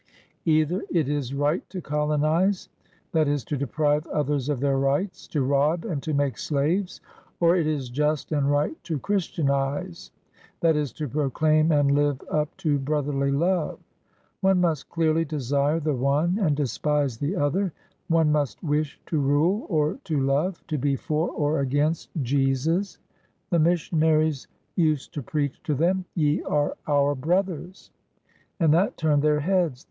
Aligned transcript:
Either 0.47 0.81
it 0.89 1.07
is 1.07 1.31
right 1.35 1.69
to 1.69 1.79
colonize, 1.79 2.69
that 3.11 3.27
is, 3.27 3.43
to 3.43 3.55
deprive 3.55 4.07
others 4.07 4.49
of 4.49 4.59
their 4.59 4.79
rights, 4.79 5.27
to 5.27 5.43
rob 5.43 5.85
and 5.85 6.01
to 6.01 6.11
make 6.11 6.39
slaves, 6.39 7.01
or 7.39 7.55
it 7.55 7.67
is 7.67 7.87
just 7.87 8.31
and 8.31 8.49
right 8.49 8.75
to 8.83 8.97
Chris 8.97 9.27
tianize, 9.27 10.09
that 10.59 10.75
is, 10.75 10.91
to 10.91 11.07
proclaim 11.07 11.71
and 11.71 11.91
live 11.93 12.19
up 12.31 12.49
to 12.57 12.79
brotherly 12.79 13.29
love. 13.29 13.77
One 14.39 14.59
must 14.59 14.89
clearly 14.89 15.23
desire 15.23 15.79
the 15.79 15.93
one 15.93 16.39
and 16.41 16.55
despise 16.57 17.19
the 17.19 17.35
other; 17.35 17.71
one 18.07 18.31
must 18.31 18.63
wish 18.63 18.99
to 19.05 19.19
rule 19.19 19.67
or 19.69 19.99
to 20.05 20.19
love, 20.19 20.65
to 20.65 20.79
be 20.79 20.95
for 20.95 21.29
or 21.29 21.59
against 21.59 22.11
472 22.13 22.49
IN 22.49 22.49
THE 22.49 22.55
SOUTH 22.55 22.73
AFRICAN 22.73 22.97
ARMY 22.97 23.03
Jesus. 23.03 23.49
The 23.91 23.95
missionaries 23.99 24.47
used 24.75 25.13
to 25.13 25.21
preach 25.21 25.61
to 25.61 25.75
them, 25.75 26.05
'Ye 26.15 26.41
are 26.41 26.75
our 26.87 27.13
brothers/ 27.13 27.91
and 28.59 28.73
that 28.73 28.97
turned 28.97 29.21
their 29.21 29.41
heads. 29.41 29.79